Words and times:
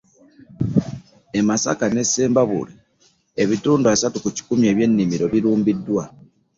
E 1.37 1.39
Masaka 1.49 1.85
n'e 1.89 2.03
Sembabule, 2.11 2.73
ebitundu 3.43 3.85
asatu 3.93 4.17
ku 4.23 4.29
kikumi 4.35 4.65
eby’ennimiro 4.71 5.25
birumbiddwa 5.33 6.03